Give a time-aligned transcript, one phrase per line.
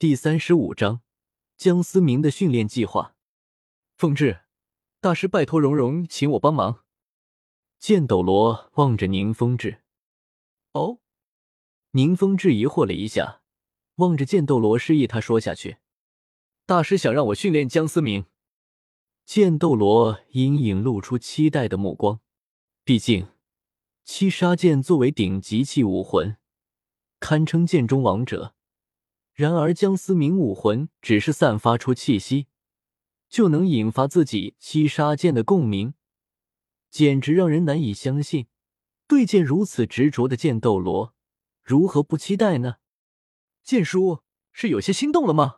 [0.00, 1.02] 第三十五章
[1.58, 3.14] 江思明的训练计划。
[3.98, 4.44] 凤至，
[4.98, 6.86] 大师拜托蓉蓉请我帮忙。
[7.78, 9.82] 剑斗罗望着宁风致，
[10.72, 11.00] 哦，
[11.90, 13.42] 宁风致疑惑了一下，
[13.96, 15.76] 望着剑斗罗示意他说下去。
[16.64, 18.24] 大师想让我训练江思明。
[19.26, 22.20] 剑斗罗隐隐露出期待的目光，
[22.84, 23.28] 毕竟
[24.04, 26.38] 七杀剑作为顶级器武魂，
[27.18, 28.54] 堪称剑中王者。
[29.32, 32.46] 然而江思明武魂只是散发出气息，
[33.28, 35.94] 就能引发自己七杀剑的共鸣，
[36.90, 38.46] 简直让人难以相信。
[39.06, 41.14] 对剑如此执着的剑斗罗，
[41.62, 42.76] 如何不期待呢？
[43.62, 44.20] 剑叔
[44.52, 45.56] 是有些心动了吗？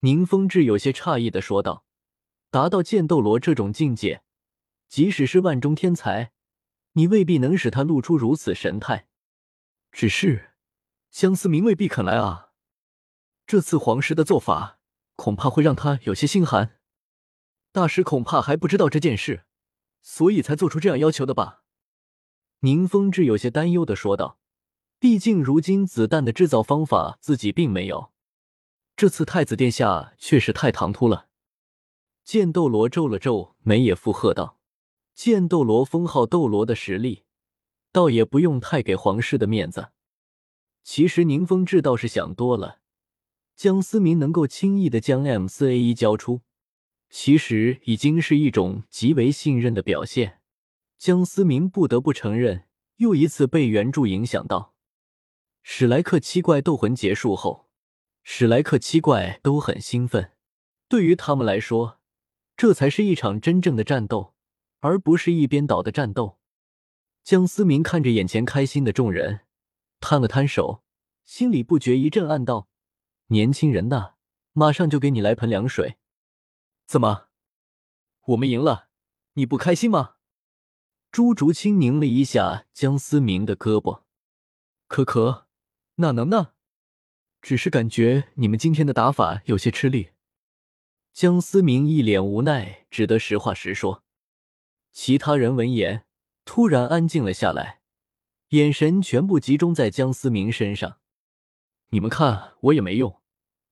[0.00, 1.84] 宁风致有些诧异的说道。
[2.50, 4.22] 达到剑斗罗这种境界，
[4.88, 6.30] 即使是万中天才，
[6.92, 9.08] 你未必能使他露出如此神态。
[9.90, 10.54] 只是
[11.10, 12.52] 江思明未必肯来啊！
[13.46, 14.78] 这次皇室的做法，
[15.16, 16.78] 恐怕会让他有些心寒。
[17.72, 19.44] 大师恐怕还不知道这件事，
[20.00, 21.62] 所以才做出这样要求的吧？
[22.60, 24.38] 宁风致有些担忧的说道。
[24.98, 28.12] 毕竟如今子弹的制造方法自己并没有，
[28.96, 31.28] 这次太子殿下确实太唐突了。
[32.24, 34.58] 剑斗罗皱了皱眉，也附和道
[35.14, 37.24] ：“剑斗罗封号斗罗的实力，
[37.92, 39.90] 倒也不用太给皇室的面子。
[40.82, 42.78] 其实宁风致倒是想多了，
[43.56, 46.42] 江思明能够轻易的将 M 四 A 一交出，
[47.08, 50.40] 其实已经是一种极为信任的表现。
[50.98, 52.64] 江思明不得不承认，
[52.96, 54.74] 又一次被原著影响到。
[55.62, 57.68] 史莱克七怪斗魂结束后，
[58.22, 60.32] 史莱克七怪都很兴奋，
[60.88, 61.98] 对于他们来说。”
[62.56, 64.32] 这才是一场真正的战斗，
[64.78, 66.38] 而不是一边倒的战斗。
[67.24, 69.40] 江思明看着眼前开心的众人，
[69.98, 70.84] 摊了摊手，
[71.24, 72.68] 心里不觉一阵暗道
[73.28, 74.14] ：“年轻人呐，
[74.52, 75.96] 马上就给你来盆凉水。”
[76.86, 77.28] 怎么，
[78.26, 78.88] 我们赢了，
[79.34, 80.16] 你不开心吗？
[81.10, 84.02] 朱竹清拧了一下江思明的胳膊
[84.88, 85.46] ：“可可，
[85.96, 86.52] 哪能呢？
[87.40, 90.10] 只是感觉你们今天的打法有些吃力。”
[91.14, 94.02] 江思明一脸无奈，只得实话实说。
[94.90, 96.04] 其他人闻言，
[96.44, 97.80] 突然安静了下来，
[98.48, 100.98] 眼神全部集中在江思明身上。
[101.90, 103.20] 你们看，我也没用，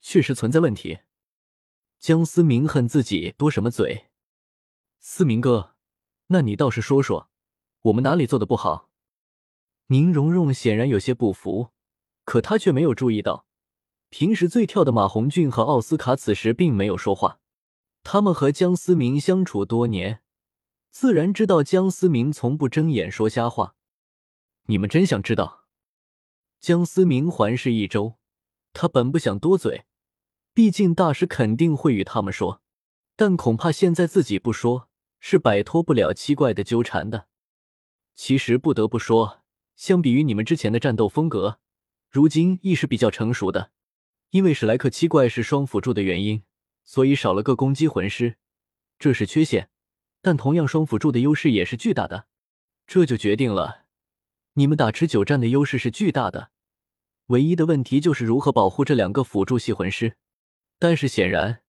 [0.00, 1.00] 确实存在问题。
[1.98, 4.06] 江思明恨自己多什么嘴。
[5.00, 5.74] 思明哥，
[6.28, 7.28] 那你倒是说说，
[7.82, 8.90] 我们哪里做的不好？
[9.88, 11.70] 宁荣荣显然有些不服，
[12.24, 13.46] 可他却没有注意到。
[14.08, 17.40] 平时最跳的马红俊和奥斯卡此时并没有说话，
[18.02, 20.22] 他们和江思明相处多年，
[20.90, 23.74] 自然知道江思明从不睁眼说瞎话。
[24.66, 25.65] 你们真想知道？
[26.60, 28.16] 江思明环视一周，
[28.72, 29.84] 他本不想多嘴，
[30.52, 32.60] 毕竟大师肯定会与他们说，
[33.14, 34.88] 但恐怕现在自己不说，
[35.20, 37.28] 是摆脱不了七怪的纠缠的。
[38.14, 39.42] 其实不得不说，
[39.76, 41.60] 相比于你们之前的战斗风格，
[42.10, 43.70] 如今亦是比较成熟的。
[44.30, 46.42] 因为史莱克七怪是双辅助的原因，
[46.82, 48.36] 所以少了个攻击魂师，
[48.98, 49.70] 这是缺陷。
[50.20, 52.26] 但同样，双辅助的优势也是巨大的。
[52.86, 53.85] 这就决定了
[54.58, 56.50] 你们打持久战的优势是巨大的。
[57.26, 60.16] 唯一的问题就是如何保护这两个辅助系魂师。
[60.78, 61.60] 但是显然，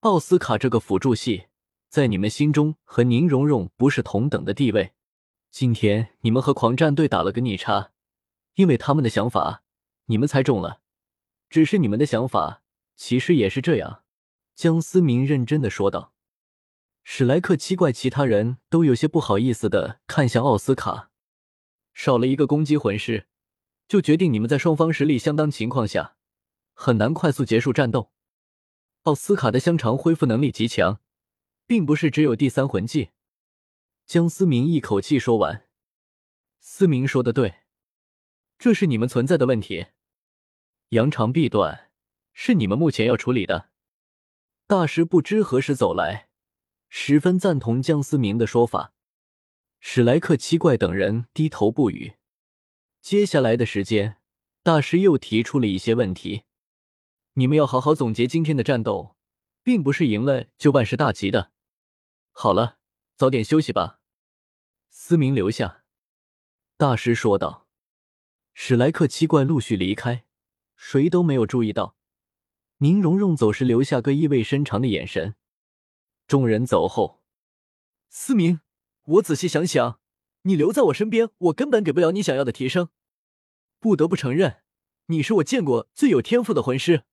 [0.00, 1.46] 奥斯卡这个辅助系
[1.88, 4.92] 在你们心中和宁荣荣不是同等的地位。
[5.50, 7.90] 今天你们和狂战队打了个逆差，
[8.54, 9.64] 因为他们的想法，
[10.06, 10.80] 你们猜中了。
[11.50, 12.62] 只是你们的想法，
[12.94, 14.04] 其实也是这样。”
[14.54, 16.12] 江思明认真的说道。
[17.02, 21.10] 史莱克七怪其他人都有些不好意思的看向奥斯卡，
[21.96, 23.26] 少了一个攻击魂师，
[23.88, 26.18] 就决定你们在双方实力相当情况下，
[26.74, 28.12] 很难快速结束战斗。
[29.04, 31.00] 奥斯卡的香肠恢复能力极强，
[31.66, 33.12] 并不是只有第三魂技。
[34.04, 35.68] 江思明一口气说完。
[36.60, 37.60] 思明说的对，
[38.58, 39.86] 这是你们存在的问题。
[40.90, 41.90] 扬长避短
[42.34, 43.70] 是你们目前要处理的。
[44.66, 46.28] 大师不知何时走来，
[46.90, 48.92] 十分赞同江思明的说法。
[49.80, 52.14] 史莱克七怪等人低头不语。
[53.00, 54.18] 接下来的时间，
[54.62, 56.42] 大师又提出了一些问题。
[57.34, 59.16] 你们要好好总结今天的战斗，
[59.62, 61.52] 并不是赢了就万事大吉的。
[62.32, 62.78] 好了，
[63.16, 64.00] 早点休息吧。
[64.88, 65.84] 思明留下。
[66.76, 67.66] 大师说道。
[68.54, 70.24] 史莱克七怪陆续离开。
[70.74, 71.96] 谁都没有注意到，
[72.78, 75.34] 宁荣荣走时留下个意味深长的眼神。
[76.26, 77.22] 众人走后，
[78.10, 78.60] 思明，
[79.06, 80.00] 我仔细想想，
[80.42, 82.88] 你留在我身边，我根本给不了你想要的提升。
[83.78, 84.62] 不得不承认，
[85.06, 87.04] 你是我见过最有天赋的魂师。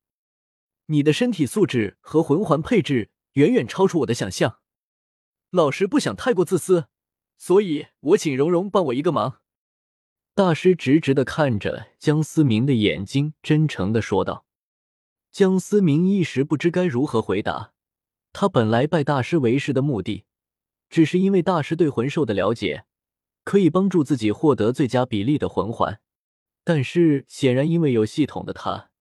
[0.88, 4.60] 你的身体素质和魂环配置远远超出我的想象。
[5.51, 6.88] 老师不想太过自私，
[7.38, 9.42] 所以我请蓉蓉帮我一个忙。”
[10.34, 14.48] 大师直直的看着江思明的眼睛，真诚的说道。
[15.31, 17.74] 江思明一时不知该如何回答。
[18.31, 20.25] 他本来拜大师为师的目的，
[20.94, 22.86] 只是因为大师对魂兽的了解，
[23.44, 26.00] 可以帮助自己获得最佳比例的魂环。
[26.63, 28.92] 但是显然，因为有系统的他，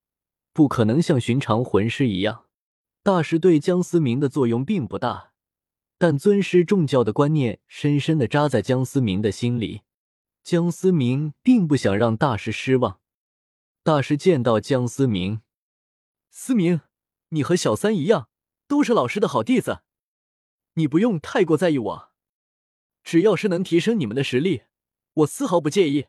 [0.55, 2.47] 不可能像寻常魂师一样。
[3.03, 5.33] 大师对江思明的作用并不大，
[5.99, 9.83] 但尊师重教的观念深深的扎在江思明的心里。
[10.43, 13.01] 江思明并不想让大师失望。
[13.83, 15.43] 大师见到江思明，
[16.31, 16.81] 思明，
[17.29, 18.31] 你和小三一样，
[18.67, 19.81] 都是老师的好弟子，
[20.75, 22.13] 你不用太过在意我，
[23.03, 24.63] 只要是能提升你们的实力，
[25.15, 26.07] 我丝毫不介意。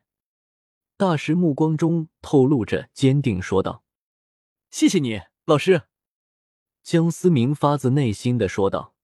[0.95, 3.83] 大师目光中透露着坚定，说道
[4.71, 5.83] ：“谢谢你，老师。”
[6.81, 8.95] 江思明发自内心的说道。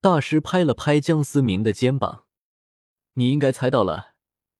[0.00, 2.24] 大师拍了拍江思明的肩膀
[3.14, 4.14] ：“你应该猜到了。”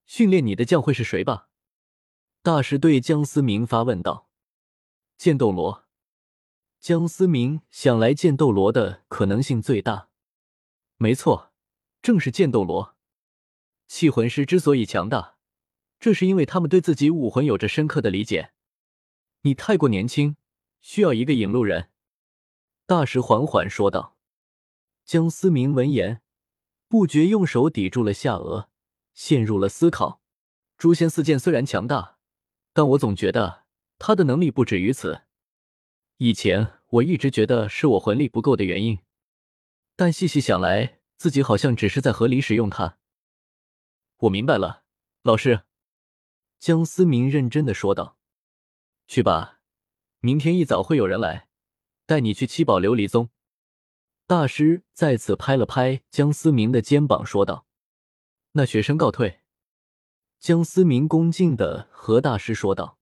[0.04, 1.48] 训练你的将会是谁吧？
[2.42, 4.28] 大师对江思明发问道。
[5.16, 5.86] 剑斗罗。
[6.78, 10.09] 江思明想来剑斗罗的可能性最大。
[11.02, 11.50] 没错，
[12.02, 12.94] 正是剑斗罗。
[13.88, 15.36] 气魂师之所以强大，
[15.98, 18.52] 这是因为他们对自己武魂有着深刻的理解。
[19.40, 20.36] 你太过年轻，
[20.82, 21.88] 需要一个引路人。
[22.84, 24.18] 大师缓缓说道。
[25.06, 26.20] 江思明闻言，
[26.86, 28.66] 不觉用手抵住了下颚。
[29.14, 30.20] 陷入了思考。
[30.76, 32.18] 诛仙四剑虽然强大，
[32.74, 33.64] 但我总觉得
[33.98, 35.22] 他的能力不止于此。
[36.18, 38.98] 以前我一直觉得是我魂力不够的原因，
[40.00, 42.96] 但细细想来，自己好像只是在合理使用它。
[44.20, 44.84] 我明白了，
[45.20, 45.64] 老师。
[46.58, 48.16] 江思明认真的说道
[49.06, 49.60] ：“去吧，
[50.20, 51.48] 明天一早会有人来，
[52.06, 53.28] 带你去七宝琉璃宗。”
[54.26, 57.66] 大师再次拍了拍江思明的肩膀，说道。
[58.52, 59.40] 那学生告退。
[60.38, 62.98] 江思明恭敬的和大师说道。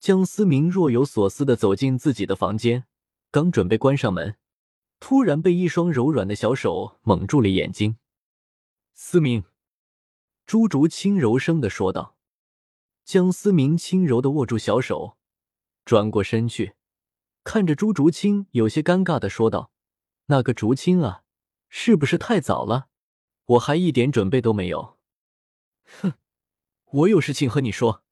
[0.00, 2.88] 江思明若有所思的走进自己的房间，
[3.30, 4.36] 刚准备关上门，
[5.00, 7.96] 突然被一双柔软的小手蒙住了眼睛。
[8.94, 9.44] 思明，
[10.46, 12.16] 朱竹清柔声的说道。
[13.02, 15.16] 江思明轻柔的握住小手，
[15.84, 16.74] 转过身去，
[17.42, 19.72] 看着朱竹清，有些尴尬的说道
[20.26, 21.24] ：“那个竹清啊，
[21.68, 22.88] 是不是太早了？”
[23.46, 24.98] 我还一点准备都没有。
[25.82, 26.12] 哼，
[26.84, 28.04] 我有事情和你说。”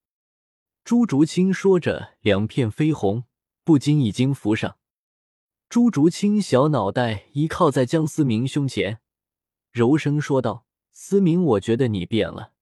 [0.82, 3.24] 朱竹清说着，两片绯红
[3.62, 4.77] 不禁已经浮上。
[5.68, 9.00] 朱竹清小脑袋依靠在江思明胸前，
[9.70, 12.52] 柔声说道：“思明，我觉得你变了，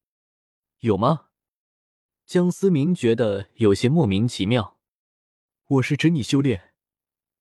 [0.81, 1.27] 有吗？”
[2.27, 4.79] 江思明觉得有些莫名其妙。
[5.69, 6.73] 我是指你修炼，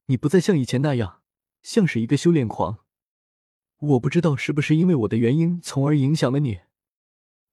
[0.05, 1.23] 你不再像以前那样，
[1.63, 2.85] 像是一个修炼狂。
[3.79, 6.59] 我不知道是不是因为我的原因，从而影响了你。”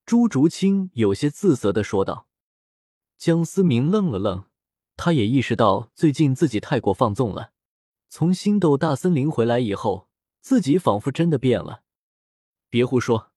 [0.05, 2.27] 朱竹清有些自责的说道。
[3.17, 4.45] 江思明愣了愣，
[4.95, 7.53] 他也意识到最近自己太过放纵了。
[8.15, 10.07] 从星斗大森林回来以后，
[10.39, 11.81] 自己仿佛真的变了。
[12.69, 13.31] 别胡说，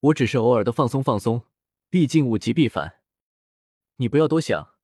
[0.00, 1.46] 我只是偶尔的放松放松，
[1.88, 3.00] 毕竟物极必反。
[3.96, 4.74] 你不要多想。”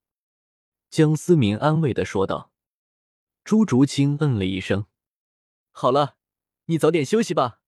[0.88, 2.50] 江思明安慰的说道。
[3.44, 4.86] 朱竹清嗯了一声
[5.70, 6.16] ：“好了。”
[6.64, 7.60] 你早点休息吧，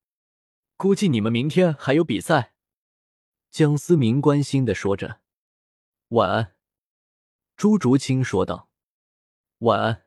[0.79, 2.55] 估计你们明天还有比赛。”
[3.53, 5.21] 江思明关心的说着。
[6.17, 6.57] “晚安。”
[7.59, 8.71] 朱竹清说道。
[9.61, 10.05] “晚安。”